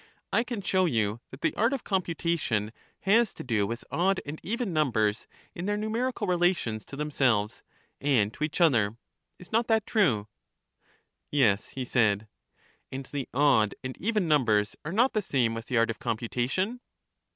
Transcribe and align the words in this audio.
I 0.33 0.43
can 0.43 0.63
show 0.63 0.85
you 0.85 1.21
that 1.29 1.41
the 1.41 1.53
art 1.53 1.73
of 1.73 1.83
computation 1.83 2.71
has 3.01 3.35
to 3.35 3.43
do 3.43 3.67
with 3.67 3.83
odd 3.91 4.19
and 4.25 4.39
even 4.41 4.73
numbers 4.73 5.27
in 5.53 5.67
their 5.67 5.77
numerical 5.77 6.25
rela 6.25 6.55
tions 6.57 6.83
to 6.85 6.95
themselves 6.95 7.61
and 7.99 8.33
to 8.33 8.43
each 8.43 8.59
other. 8.59 8.97
Is 9.37 9.51
not 9.51 9.67
that 9.67 9.85
true? 9.85 10.27
Yes, 11.29 11.67
he 11.77 11.85
said. 11.85 12.27
And 12.91 13.05
the 13.05 13.29
odd 13.31 13.75
and 13.83 13.95
even 13.97 14.27
numbers 14.27 14.75
are 14.83 14.91
not 14.91 15.13
the 15.13 15.21
same 15.21 15.53
with 15.53 15.65
the 15.67 15.77
art 15.77 15.91
of 15.91 15.99
computation? 15.99 16.79